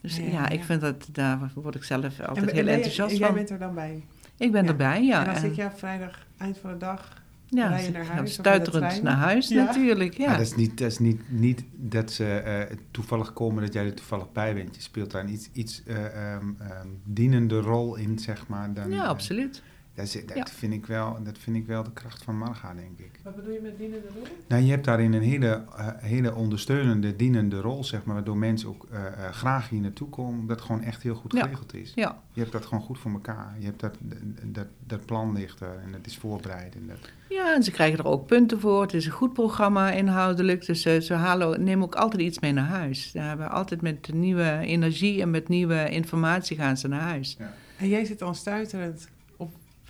[0.00, 3.12] Dus Ja, ja, ja, ik vind dat, daar word ik zelf altijd en heel enthousiast
[3.12, 3.36] en jij van.
[3.36, 4.04] bent er dan bij.
[4.36, 4.68] Ik ben Ja.
[4.70, 5.18] erbij, ja.
[5.26, 7.21] en dan zit je op vrijdag, eind van de dag...
[7.56, 9.64] ja, zit naar huis stuiterend naar huis Ja.
[9.64, 10.26] natuurlijk, ja.
[10.26, 13.84] Maar dat is niet, dat, is niet, niet dat ze eh, toevallig komen dat jij
[13.84, 14.74] er toevallig bij bent.
[14.76, 18.72] Je speelt daar een iets, iets eh, ehm, ehm, dienende rol in, zeg maar.
[18.74, 19.62] Dan, ja, eh, absoluut.
[19.94, 20.46] Dat, is- dat, Ja.
[20.46, 23.20] vind ik wel, dat vind ik wel de kracht van Marga, denk ik.
[23.24, 24.22] Wat bedoel je met dienende rol?
[24.48, 28.68] Nou, je hebt daarin een hele, eh, hele ondersteunende, dienende rol, zeg maar, waardoor mensen
[28.68, 31.42] ook eh, eh, graag hier naartoe komen, omdat het gewoon echt heel goed Ja.
[31.42, 31.92] geregeld is.
[31.94, 33.54] Ja, Je hebt dat gewoon goed voor elkaar.
[33.58, 33.96] Je hebt dat,
[34.42, 36.74] dat, dat plan ligt er en het is voorbereid.
[36.74, 38.82] En dat, ja, en ze krijgen er ook punten voor.
[38.82, 40.66] Het is een goed programma inhoudelijk.
[40.66, 43.10] Dus eh, ze halen, nemen ook altijd iets mee naar huis.
[43.10, 47.36] Ze hebben altijd met nieuwe energie en met nieuwe informatie gaan ze naar huis.
[47.78, 49.08] En jij zit dan stuiterend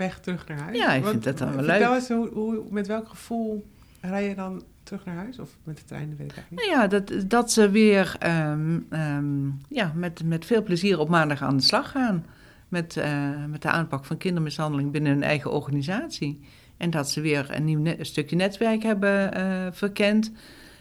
[0.03, 0.77] weg terug naar huis?
[0.77, 1.89] Ja, ik Want- vind dat dan wel leuk.
[1.95, 3.67] eens, hoe, hoe, met welk gevoel
[4.01, 5.39] rij je dan terug naar huis?
[5.39, 6.71] Of met de trein, dat weet ik eigenlijk niet.
[6.77, 11.43] Nou ja, dat, dat ze weer ehm, ehm, ja, met, met veel plezier op maandag
[11.43, 12.25] aan de slag gaan.
[12.69, 16.41] Met, eh, met de aanpak van kindermishandeling binnen hun eigen organisatie.
[16.77, 20.33] En dat ze weer een nieuw net- een stukje netwerk hebben eh, verkend.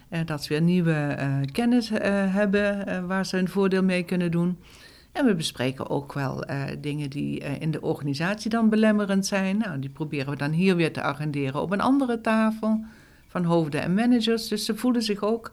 [0.10, 1.90] Eh, dat ze weer nieuwe eh, kennis
[2.30, 4.58] hebben waar ze hun voordeel mee kunnen doen.
[5.12, 9.58] En we bespreken ook wel eh, dingen die eh, in de organisatie dan belemmerend zijn.
[9.58, 12.84] Nou, die proberen we dan hier weer te agenderen op een andere tafel
[13.28, 14.48] van hoofden en managers.
[14.48, 15.52] Dus ze voelen zich ook,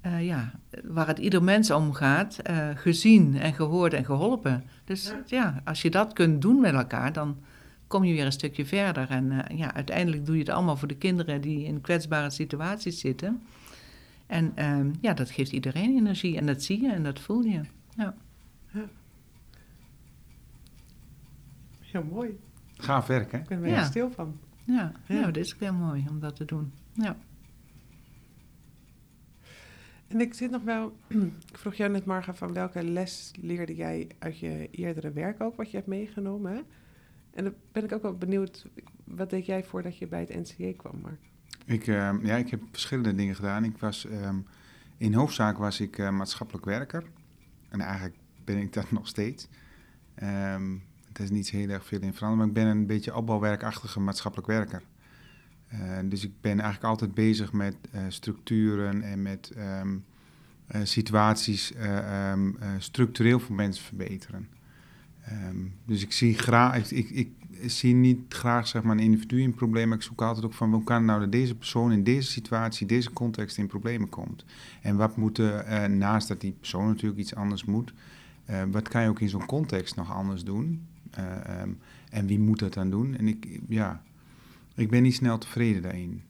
[0.00, 0.50] eh, ja,
[0.84, 2.36] waar het ieder mens om gaat,
[2.74, 4.64] gezien en gehoord en geholpen.
[4.84, 5.22] Dus Ja.
[5.26, 5.62] ja.
[5.64, 7.36] als je dat kunt doen met elkaar, dan
[7.86, 9.10] kom je weer een stukje verder.
[9.10, 13.42] En ja, uiteindelijk doe je het allemaal voor de kinderen die in kwetsbare situaties zitten.
[14.26, 17.60] En ehm, ja, dat geeft iedereen energie en dat zie je en dat voel je.
[17.96, 18.14] Ja.
[21.80, 22.38] Heel mooi.
[22.76, 23.38] gaaf werk, hè?
[23.38, 23.84] Ik ben er Ja.
[23.84, 24.38] stil van.
[24.64, 25.14] Ja, Ja.
[25.14, 25.24] ja.
[25.24, 26.72] dat is ook heel mooi om dat te doen.
[26.92, 27.16] Ja.
[30.08, 30.96] En ik zit nog wel...
[31.52, 35.56] ik vroeg jou net, Marga, van welke les leerde jij uit je eerdere werk ook,
[35.56, 36.52] wat je hebt meegenomen?
[36.52, 36.60] Hè?
[37.34, 38.66] En dan ben ik ook wel benieuwd,
[39.04, 41.20] wat deed jij voordat je bij het NCA kwam, Mark?
[41.66, 43.64] Ik, ehm, ja, ik heb verschillende dingen gedaan.
[43.64, 44.38] Ik was, ehm,
[44.96, 47.04] in hoofdzaak was ik eh, maatschappelijk werker.
[47.68, 48.16] En eigenlijk
[48.54, 49.48] ben ik dat nog steeds.
[50.14, 50.72] Ehm
[51.12, 54.48] er is niet heel erg veel in veranderd, maar ik ben een beetje opbouwwerkachtige maatschappelijk
[54.48, 54.82] werker.
[55.68, 59.96] Eh, dus ik ben eigenlijk altijd bezig met eh, structuren en met ehm,
[60.68, 64.48] eh, situaties eh, ehm, eh, structureel voor mensen verbeteren.
[65.84, 67.30] Dus ik zie graag, ik, ik,
[67.66, 69.96] zie niet graag zeg maar, een individu in problemen.
[69.96, 72.86] Ik zoek altijd ook van hoe kan het nou dat deze persoon in deze situatie,
[72.86, 74.44] deze context in problemen komt.
[74.82, 77.92] En wat moet er, naast dat die persoon natuurlijk iets anders moet,
[78.48, 80.86] eh, wat kan je ook in zo'n context nog anders doen?
[81.10, 81.70] Eh, ehm,
[82.10, 83.16] en wie moet dat dan doen?
[83.16, 84.02] En ik, ja,
[84.74, 86.22] ik ben niet snel tevreden daarin.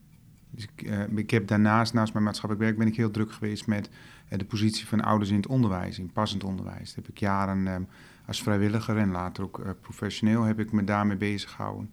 [0.50, 3.66] Dus ik, eh, ik heb daarnaast, naast mijn maatschappelijk werk, ben ik heel druk geweest
[3.66, 3.90] met
[4.28, 6.86] de positie van ouders in het onderwijs, in passend onderwijs.
[6.86, 7.82] Dat heb ik jaren ehm,
[8.26, 11.90] als vrijwilliger en later ook professioneel heb ik me daarmee bezig gehouden.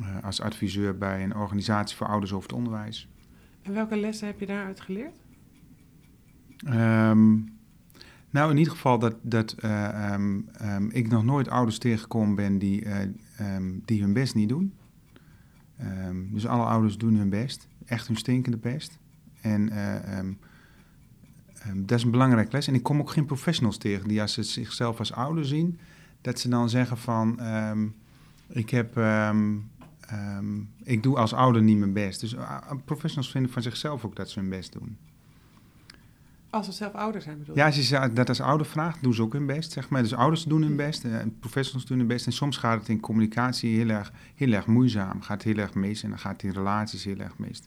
[0.00, 3.08] Eh, als adviseur bij een organisatie voor ouders over het onderwijs.
[3.62, 5.16] En welke lessen heb je daaruit geleerd?
[6.56, 7.38] Ehm,
[8.32, 12.58] nou, in ieder geval dat, dat eh, ehm, ehm, ik nog nooit ouders tegengekomen ben
[12.58, 14.74] die, eh, ehm, die hun best niet doen.
[16.30, 18.98] Dus alle ouders doen hun best, echt hun stinkende best.
[19.40, 20.18] En eh,
[21.74, 22.66] dat is een belangrijk les.
[22.66, 25.78] En ik kom ook geen professionals tegen die als ze zichzelf als ouder zien,
[26.20, 27.40] dat ze dan zeggen van,
[28.48, 29.00] ik heb...
[30.82, 32.20] ik doe als ouder niet mijn best.
[32.20, 32.36] Dus
[32.84, 34.96] professionals vinden van zichzelf ook dat ze hun best doen.
[36.52, 39.14] Als ze zelf ouder zijn bedoel Ja, als je ze dat als ouder vraagt, doen
[39.14, 40.02] ze ook hun best, zeg maar.
[40.02, 42.26] Dus ouders doen hun best, eh, professionals doen hun best.
[42.26, 46.02] En soms gaat het in communicatie heel erg, heel erg moeizaam, gaat heel erg mis
[46.02, 47.62] en dan gaat het in relaties heel erg mis.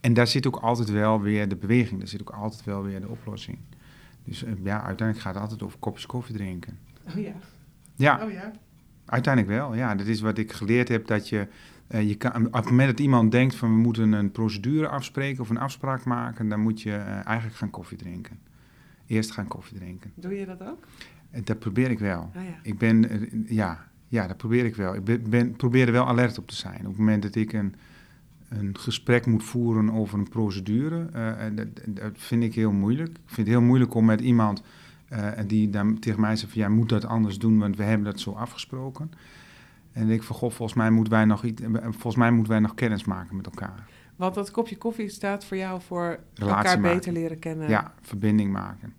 [0.00, 3.00] En daar zit ook altijd wel weer de beweging, daar zit ook altijd wel weer
[3.00, 3.58] de oplossing.
[4.24, 6.78] Dus eh, ja, uiteindelijk gaat het altijd over kopjes koffie drinken.
[7.08, 7.32] Oh ja.
[7.96, 8.52] Ja, Oh ja.
[9.04, 9.74] uiteindelijk wel.
[9.74, 11.46] Ja, dat is wat ik geleerd heb, dat je,
[11.94, 15.42] eh, je kan, op het moment dat iemand denkt van we moeten een procedure afspreken
[15.42, 18.38] of een afspraak maken, dan moet je eh, eigenlijk gaan koffie drinken.
[19.06, 20.12] Eerst gaan koffie drinken.
[20.14, 20.86] Doe je dat ook?
[21.30, 22.30] Eh, Dat probeer ik wel.
[22.34, 22.58] Ah ja.
[22.62, 24.94] Ik ben, ja, ja, dat probeer ik wel.
[24.94, 26.78] Ik ben, ben, probeer er wel alert op te zijn.
[26.78, 27.74] Op het moment dat ik een,
[28.48, 31.08] een gesprek moet voeren over een procedure,
[31.54, 33.08] dat, dat vind ik heel moeilijk.
[33.08, 34.62] Ik vind het heel moeilijk om met iemand
[35.46, 38.20] die dan tegen mij zegt van, jij moet dat anders doen, want we hebben dat
[38.20, 39.10] zo afgesproken.
[39.94, 42.60] En ik van, goh, volgens mij moeten wij nog, iets, eh, volgens mij moeten wij
[42.60, 43.86] nog kennis maken met elkaar.
[44.16, 46.96] Want dat kopje koffie staat voor jou voor Relatie elkaar maken.
[46.98, 47.68] beter leren kennen.
[47.68, 48.92] Ja, verbinding maken.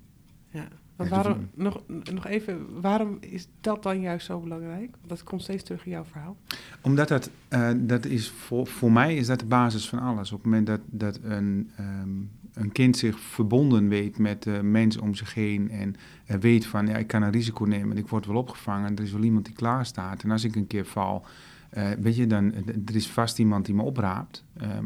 [0.50, 0.68] ja.
[0.96, 1.82] Want Ja, waarom, nog,
[2.14, 4.90] nog even, waarom is dat dan juist zo belangrijk?
[4.96, 6.38] Want dat komt steeds terug in jouw verhaal.
[6.82, 10.32] Omdat dat, eh, dat is voor, voor mij is dat de basis van alles.
[10.32, 12.10] Op het moment dat, dat een, ehm,
[12.56, 16.88] een kind zich verbonden weet met de mensen om zich heen en eh, weet van
[16.88, 19.56] ja, ik kan een risico nemen, ik word wel opgevangen, er is wel iemand die
[19.56, 20.24] klaar staat.
[20.24, 21.26] En als ik een keer val,
[21.70, 22.54] eh, weet je, dan
[22.86, 24.44] er is vast iemand die me opraapt.
[24.58, 24.86] Ehm,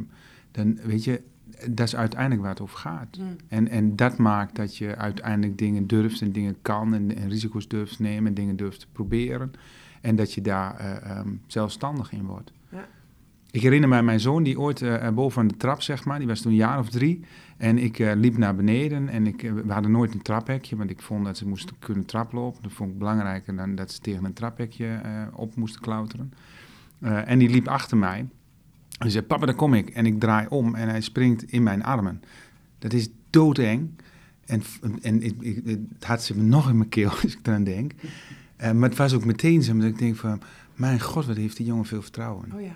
[0.51, 1.21] dan weet je,
[1.67, 3.15] dat is uiteindelijk waar het over gaat.
[3.15, 3.35] Hmm.
[3.47, 7.67] En, en dat maakt dat je uiteindelijk dingen durft en dingen kan en, en risico's
[7.67, 9.51] durft nemen en dingen durft te proberen.
[10.01, 12.51] En dat je daar eh, ehm, zelfstandig in wordt.
[12.69, 12.87] Ja.
[13.51, 16.27] Ik herinner mij mijn zoon die ooit eh, boven aan de trap, zeg maar, die
[16.27, 17.23] was toen een jaar of drie.
[17.57, 20.89] En ik eh, liep naar beneden en ik, eh, we hadden nooit een traphekje, want
[20.89, 22.63] ik vond dat ze moesten kunnen traplopen.
[22.63, 26.33] Dat vond ik belangrijker dan dat ze tegen een traphekje eh, op moesten klauteren.
[26.99, 28.27] Eh, en die liep achter mij.
[28.97, 29.89] Hij zei, papa, daar kom ik.
[29.89, 32.21] En ik draai om en hij springt in mijn armen.
[32.79, 33.89] Dat is doodeng.
[34.45, 34.61] En,
[35.01, 37.91] en ik, het had ze me nog in mijn keel als ik eraan denk.
[38.55, 40.41] Eh, maar het was ook meteen zo dat ik denk van...
[40.75, 42.51] Mijn god, wat heeft die jongen veel vertrouwen.
[42.53, 42.75] Oh ja.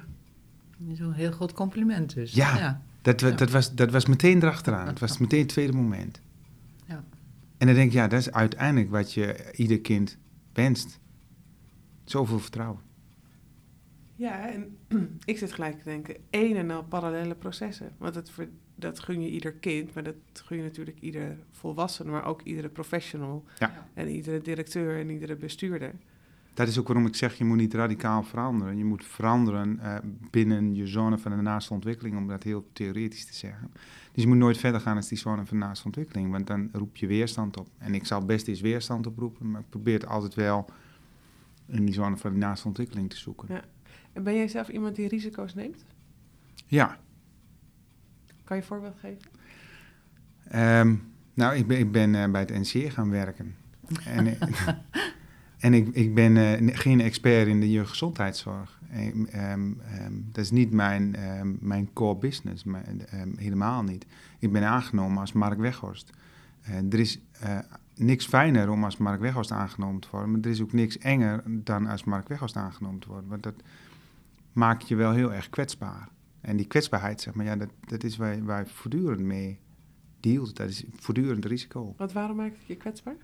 [0.91, 2.33] Zo'n heel groot compliment dus.
[2.33, 2.81] Ja.
[3.01, 3.31] Dat, Ja.
[3.31, 4.87] dat, was, dat was meteen erachteraan.
[4.87, 6.21] Het was meteen het tweede moment.
[6.87, 7.03] Ja.
[7.57, 10.17] En dan denk ik, ja, dat is uiteindelijk wat je ieder kind
[10.53, 10.99] wenst.
[12.03, 12.81] Zoveel vertrouwen.
[14.15, 14.77] Ja, en
[15.25, 17.91] ik zit gelijk te denken, één en al parallele processen.
[17.97, 18.31] Want dat,
[18.75, 22.69] dat gun je ieder kind, maar dat gun je natuurlijk ieder volwassene, maar ook iedere
[22.69, 23.43] professional.
[23.59, 23.87] Ja.
[23.93, 25.93] En iedere directeur en iedere bestuurder.
[26.53, 28.77] Dat is ook waarom ik zeg, je moet niet radicaal veranderen.
[28.77, 29.95] Je moet veranderen eh,
[30.31, 33.71] binnen je zone van de naaste ontwikkeling, om dat heel theoretisch te zeggen.
[34.11, 36.69] Dus je moet nooit verder gaan als die zone van de naaste ontwikkeling, want dan
[36.71, 37.67] roep je weerstand op.
[37.77, 40.69] En ik zal best eens weerstand oproepen, maar ik probeer het altijd wel
[41.65, 43.47] in die zone van de naaste ontwikkeling te zoeken.
[43.49, 43.63] Ja.
[44.13, 45.85] En ben jij zelf iemand die risico's neemt?
[46.65, 46.99] Ja,
[48.43, 49.21] Kan je een voorbeeld geven?
[50.43, 50.95] Ehm,
[51.33, 53.55] nou, ik ben, ik ben eh, bij het NCE gaan werken.
[54.05, 54.67] En, eh,
[55.63, 58.79] en ik, ik ben eh, geen expert in de jeugdgezondheidszorg.
[59.31, 59.71] Ehm,
[60.31, 61.15] dat is niet mijn,
[61.59, 64.05] mijn core business, ehm, helemaal niet.
[64.39, 66.09] Ik ben aangenomen als Mark Weghorst.
[66.61, 67.57] Eh, er is eh,
[67.95, 71.43] niks fijner om als Mark Weghorst aangenomen te worden, maar er is ook niks enger
[71.45, 73.29] dan als Mark Weghorst aangenomen te worden.
[73.29, 73.55] Want dat
[74.53, 76.09] maakt je wel heel erg kwetsbaar.
[76.41, 79.59] En die kwetsbaarheid, zeg maar, ja, dat, dat is waar je voortdurend mee
[80.19, 80.55] dealt.
[80.55, 81.93] Dat is voortdurend risico.
[81.97, 83.17] Want waarom maakt het je kwetsbaar?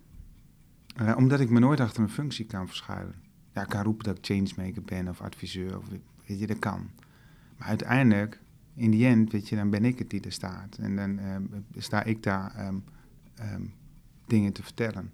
[0.95, 3.15] Eh, omdat ik me nooit achter een functie kan verschuilen.
[3.53, 5.85] Ja, ik kan roepen dat ik changemaker ben of adviseur, of,
[6.25, 6.89] weet je, dat kan.
[7.57, 8.41] Maar uiteindelijk,
[8.73, 10.77] in die end, weet je, dan ben ik het die er staat.
[10.77, 11.43] En dan ehm,
[11.77, 12.75] sta ik daar ehm,
[13.35, 13.61] ehm,
[14.25, 15.11] dingen te vertellen.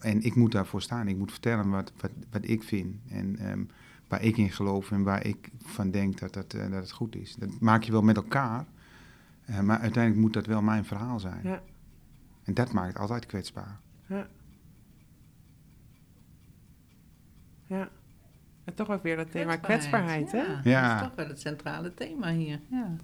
[0.00, 1.08] En ik moet daarvoor staan.
[1.08, 2.96] Ik moet vertellen wat, wat, wat ik vind.
[3.08, 3.38] En
[4.12, 7.16] waar ik in geloof en waar ik van denk dat, dat, eh, dat het goed
[7.16, 7.34] is.
[7.34, 8.64] Dat maak je wel met elkaar.
[9.44, 11.40] eh, maar uiteindelijk moet dat wel mijn verhaal zijn.
[11.42, 11.62] Ja.
[12.44, 13.80] En dat maakt het altijd kwetsbaar.
[14.06, 14.28] Ja.
[17.76, 17.88] Ja.
[18.64, 20.38] En toch ook weer dat thema kwetsbaarheid, hè?
[20.42, 20.88] Ja, Ja.
[20.94, 22.60] dat is toch wel het centrale thema hier.
[22.70, 22.94] Ja.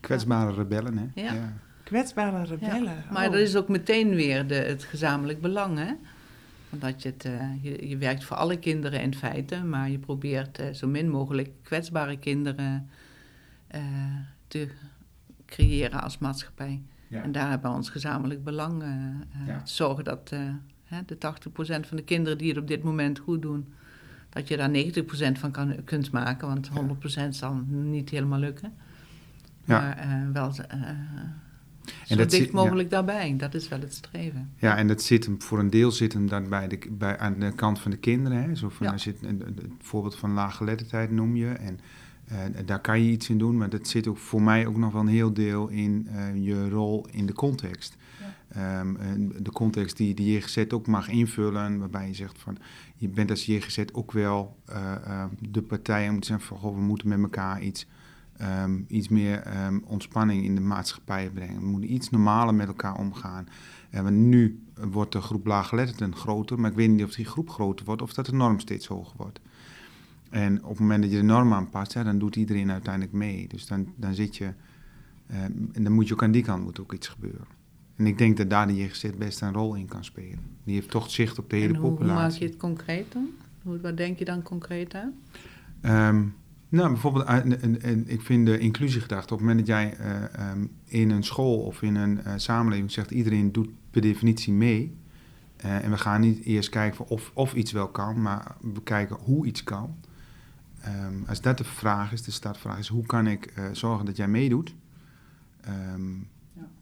[0.00, 1.22] Kwetsbare rebellen, hè?
[1.22, 1.52] Ja.
[1.82, 2.82] Kwetsbare rebellen.
[2.94, 3.34] Ja, Maar Oh.
[3.34, 5.92] er is ook meteen weer de, het gezamenlijk belang, hè?
[6.70, 10.58] Omdat je, het, eh, je, je werkt voor alle kinderen in feite, maar je probeert
[10.58, 12.88] eh, zo min mogelijk kwetsbare kinderen
[13.66, 13.80] eh,
[14.48, 14.68] te
[15.46, 16.82] creëren als maatschappij.
[17.08, 17.22] Ja.
[17.22, 18.82] En daar hebben we ons gezamenlijk belang
[19.46, 19.62] Ja.
[19.62, 20.40] te zorgen dat eh,
[20.84, 23.72] hè, de 80% van de kinderen die het op dit moment goed doen,
[24.28, 26.70] dat je daar 90% van kan, kunt maken, want
[27.26, 28.72] 100% zal niet helemaal lukken.
[29.64, 29.80] Ja.
[29.80, 30.80] Maar eh, wel eh,
[32.04, 32.52] zo dat dicht ja.
[32.52, 34.50] mogelijk daarbij, dat is wel het streven.
[34.56, 37.38] Ja, en dat zit hem, voor een deel zit hem dan bij de, bij, aan
[37.38, 38.42] de kant van de kinderen.
[38.42, 38.54] Hè?
[38.54, 38.92] Zo van, Ja.
[38.92, 39.42] als je het,
[39.80, 41.48] voorbeeld van laaggeletterdheid noem je.
[41.48, 41.80] En
[42.26, 44.92] eh, daar kan je iets in doen, maar dat zit ook voor mij ook nog
[44.92, 47.96] wel een heel deel in je rol in de context.
[48.18, 52.58] ehm, en de context die de JGZ ook mag invullen, waarbij je zegt van
[52.96, 56.80] je bent als JGZ ook wel eh, ehm, de partij om te zeggen van we
[56.80, 57.86] moeten met elkaar iets,
[58.36, 61.60] ehm, iets meer ehm, ontspanning in de maatschappij brengen.
[61.60, 63.48] We moeten iets normaler met elkaar omgaan.
[63.90, 67.50] En want nu wordt de groep laaggeletterden groter, maar ik weet niet of die groep
[67.50, 69.40] groter wordt of dat de norm steeds hoger wordt.
[70.30, 73.48] En op het moment dat je de norm aanpast, ja, dan doet iedereen uiteindelijk mee.
[73.48, 74.52] Dus dan, dan zit je,
[75.72, 77.57] en dan moet je ook aan die kant moet ook iets gebeuren.
[77.98, 80.38] En ik denk dat daar de JGZ best een rol in kan spelen.
[80.64, 82.22] Die heeft toch zicht op de hele en hoe, hoe populatie.
[82.22, 83.28] maak je het concreet dan?
[83.62, 85.12] Hoe, wat denk je dan concreet aan?
[85.80, 86.24] Ehm,
[86.68, 89.96] nou, bijvoorbeeld, eh, en- en- en ik vind de inclusiegedachte, op het moment dat jij
[89.96, 94.52] eh, ehm, in een school of in een eh, samenleving zegt, iedereen doet per definitie
[94.52, 94.96] mee.
[95.58, 99.46] en we gaan niet eerst kijken of, of iets wel kan, maar we kijken hoe
[99.46, 99.96] iets kan.
[100.80, 104.28] Ehm, als dat de vraag is, de startvraag is, hoe kan ik zorgen dat jij
[104.28, 104.74] meedoet?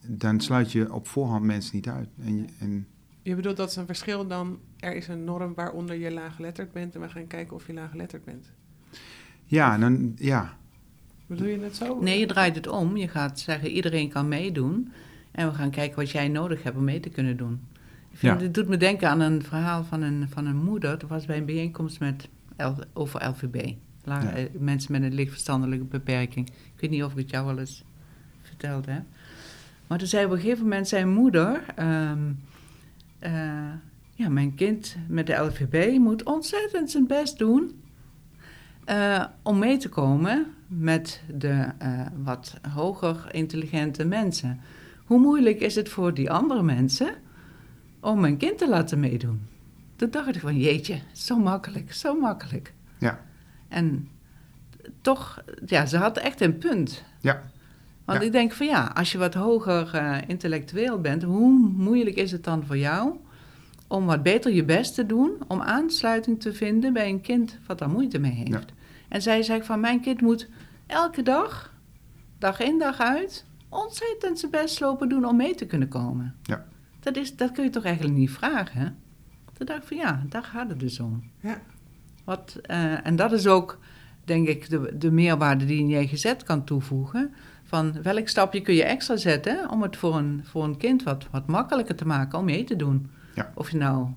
[0.06, 2.08] Dan sluit je op voorhand mensen niet uit.
[2.24, 2.86] En, je- en
[3.22, 6.94] Je bedoelt dat is een verschil dan, er is een norm waaronder je laaggeletterd bent
[6.94, 8.50] en we gaan kijken of je laaggeletterd bent.
[9.44, 10.56] ja, dan, ja,
[11.26, 12.00] Bedoel je het zo?
[12.00, 12.96] Nee, je draait het om.
[12.96, 14.92] Je gaat zeggen, iedereen kan meedoen.
[15.32, 17.60] En we gaan kijken wat jij nodig hebt om mee te kunnen doen.
[18.10, 18.44] Ik vind, Ja.
[18.46, 20.98] Het doet me denken aan een verhaal van een, van een moeder.
[20.98, 23.72] Dat was bij een bijeenkomst met L- over LVB.
[24.04, 24.30] La- Ja.
[24.30, 26.48] eh, Mensen met een lichtverstandelijke beperking.
[26.48, 27.84] Ik weet niet of ik het jou wel eens
[28.42, 29.02] verteld heb.
[29.86, 31.64] Maar toen zei op een gegeven moment zijn moeder...
[31.76, 32.32] ehm,
[33.18, 33.72] eh,
[34.14, 37.82] ja, mijn kind met de LVB moet ontzettend zijn best doen...
[38.84, 44.60] eh, om mee te komen met de eh, wat hoger intelligente mensen.
[45.04, 47.14] Hoe moeilijk is het voor die andere mensen
[48.00, 49.46] om mijn kind te laten meedoen?
[49.96, 52.72] Toen dacht ik van, jeetje, zo makkelijk, zo makkelijk.
[52.98, 53.20] Ja.
[53.68, 54.08] En
[55.00, 57.04] toch, ja, ze had echt een punt.
[57.20, 57.42] Ja.
[58.06, 58.24] Want Ja.
[58.26, 62.44] ik denk van ja, als je wat hoger eh, intellectueel bent, hoe moeilijk is het
[62.44, 63.14] dan voor jou
[63.88, 67.78] om wat beter je best te doen, om aansluiting te vinden bij een kind wat
[67.78, 68.48] daar moeite mee heeft.
[68.50, 68.60] Ja.
[69.08, 70.48] En zij zei van mijn kind moet
[70.86, 71.74] elke dag,
[72.38, 76.34] dag in dag uit, ontzettend zijn best lopen doen om mee te kunnen komen.
[76.42, 76.64] Ja.
[77.00, 78.86] Dat, is, dat kun je toch eigenlijk niet vragen, hè?
[79.52, 81.22] Toen dacht ik van ja, daar gaat het dus om.
[81.40, 81.60] Ja.
[82.24, 83.78] Wat, eh, en dat is ook,
[84.24, 87.34] denk ik, de, de meerwaarde die een JGZ kan toevoegen.
[87.66, 91.26] Van welk stapje kun je extra zetten om het voor een, voor een kind wat,
[91.30, 93.10] wat makkelijker te maken om mee te doen.
[93.34, 93.52] Ja.
[93.54, 94.08] Of je nou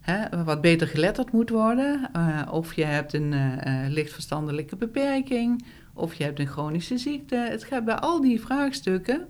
[0.00, 5.64] hè, wat beter geletterd moet worden, eh, of je hebt een eh, eh, lichtverstandelijke beperking,
[5.92, 7.36] of je hebt een chronische ziekte.
[7.36, 9.28] Het gaat bij al die vraagstukken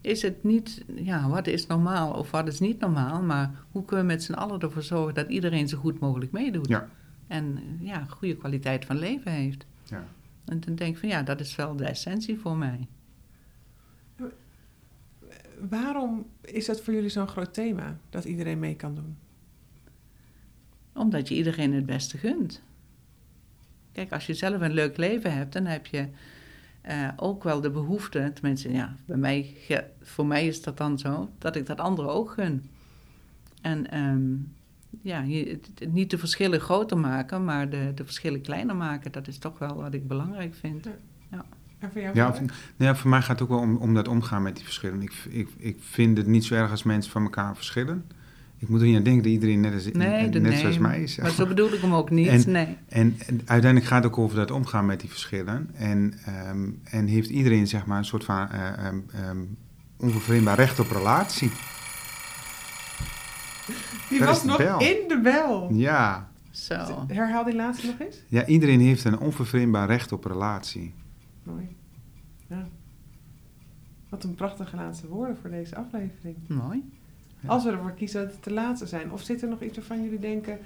[0.00, 4.06] is het niet, ja, wat is normaal of wat is niet normaal, maar hoe kunnen
[4.06, 6.68] we met z'n allen ervoor zorgen dat iedereen zo goed mogelijk meedoet.
[6.68, 6.88] Ja.
[7.26, 9.66] En ja, goede kwaliteit van leven heeft.
[9.84, 10.04] Ja.
[10.44, 12.88] En dan denk ik van ja, dat is wel de essentie voor mij.
[15.68, 19.16] Waarom is dat voor jullie zo'n groot thema, dat iedereen mee kan doen?
[20.92, 22.62] Omdat je iedereen het beste gunt.
[23.92, 26.08] Kijk, als je zelf een leuk leven hebt, dan heb je
[26.80, 29.56] eh, ook wel de behoefte, tenminste, ja, bij mij,
[30.02, 32.70] voor mij is dat dan zo, dat ik dat anderen ook gun.
[33.60, 34.36] En ehm,
[35.02, 35.24] ja,
[35.88, 39.76] niet de verschillen groter maken, maar de, de verschillen kleiner maken, dat is toch wel
[39.76, 40.86] wat ik belangrijk vind.
[41.78, 42.14] En voor jou?
[42.16, 44.54] Ja, of- nou ja, voor mij gaat het ook wel om, om dat omgaan met
[44.54, 45.02] die verschillen.
[45.02, 48.04] Ik, ik, ik vind het niet zo erg als mensen van elkaar verschillen.
[48.58, 51.02] Ik moet er niet aan denken dat iedereen net, als, Nee, net nee, zoals mij
[51.02, 51.16] is.
[51.16, 52.76] Maar zo bedoel ik hem ook niet, En- nee.
[52.88, 55.70] En, en uiteindelijk gaat het ook over dat omgaan met die verschillen.
[55.74, 59.38] En, ehm, en heeft iedereen zeg maar een soort van eh, ehm, ehm,
[59.96, 61.50] onvervreemdbaar recht op relatie.
[64.14, 64.80] Die Daar was de nog bel.
[64.80, 65.72] in de bel.
[65.72, 66.28] Ja.
[66.50, 67.04] Zo.
[67.08, 68.16] Herhaal die laatste nog eens.
[68.28, 70.94] ja, iedereen heeft een onvervreemdbaar recht op relatie.
[71.42, 71.76] Mooi.
[72.48, 72.66] Ja.
[74.08, 76.36] Wat een prachtige laatste woorden voor deze aflevering.
[76.48, 76.92] Mooi.
[77.40, 77.48] Ja.
[77.48, 79.12] Als we ervoor kiezen dat het te laatste zijn.
[79.12, 80.58] Of zit er nog iets waarvan jullie denken,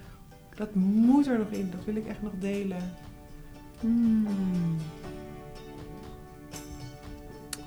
[0.55, 2.93] dat moet er nog in, dat wil ik echt nog delen.
[3.81, 4.27] Hmm.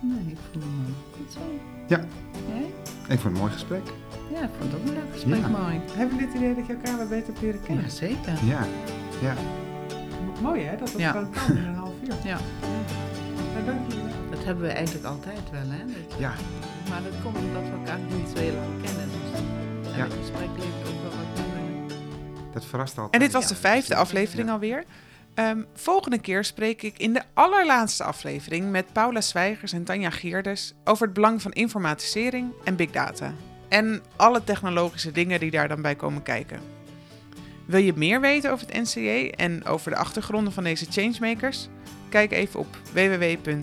[0.01, 1.39] Nee, ik hem goed zo.
[1.91, 1.99] Ja.
[2.53, 2.65] Jij?
[3.15, 3.81] Ik vond het een mooi gesprek.
[4.33, 5.47] Ja, ik vond het ook een leuk gesprek, Ja.
[5.47, 5.79] mooi.
[5.93, 7.83] Hebben jullie het idee dat je elkaar wat beter hebt leren kennen?
[7.83, 8.33] Ja, zeker.
[8.53, 8.61] Ja,
[9.21, 9.33] ja.
[10.41, 11.11] Mooi hè, dat dat Ja.
[11.11, 12.13] gewoon kan in een half uur.
[12.23, 12.37] Ja,
[13.53, 14.13] Nou, dank jullie wel.
[14.31, 15.77] dat hebben we eigenlijk altijd wel, hè?
[15.85, 16.33] Dat- ja.
[16.89, 19.05] Maar dat komt omdat we elkaar niet zo heel lang kennen.
[19.15, 19.39] Dus
[19.91, 20.03] en Ja.
[20.03, 21.93] het gesprek levert ook wel wat nieuwe...
[22.53, 23.13] Dat verrast altijd.
[23.13, 23.49] En dit was Ja.
[23.49, 24.53] de vijfde aflevering Ja.
[24.53, 24.83] alweer.
[25.41, 30.73] Ehm, volgende keer spreek ik in de allerlaatste aflevering met Paula Zwijgers en Tanja Geerdes
[30.83, 33.33] over het belang van informatisering en big data.
[33.69, 36.59] En alle technologische dingen die daar dan bij komen kijken.
[37.65, 41.67] Wil je meer weten over het NCJ en over de achtergronden van deze changemakers?
[42.09, 43.61] Kijk even op www.ncj.nl.